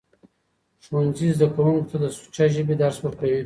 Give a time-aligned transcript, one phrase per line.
[0.83, 3.39] ښوونځي زدهکوونکو ته د سوچه ژبې درس ورکوي.